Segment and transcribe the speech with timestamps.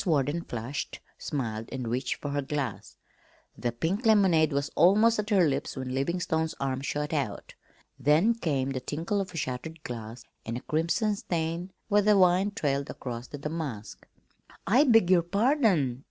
[0.03, 2.97] Warden flushed, smiled, and reached for her glass.
[3.55, 7.53] The pink lemonade was almost at her lips when Livingstone's arm shot out.
[7.99, 12.89] Then came the tinkle of shattered glass and a crimson stain where the wine trailed
[12.89, 14.07] across the damask.
[14.65, 15.99] "I beg your pardon!"